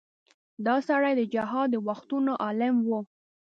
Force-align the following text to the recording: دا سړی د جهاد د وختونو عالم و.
دا 0.65 0.75
سړی 0.87 1.13
د 1.17 1.21
جهاد 1.33 1.67
د 1.71 1.75
وختونو 1.87 2.31
عالم 2.43 2.75
و. 2.87 2.89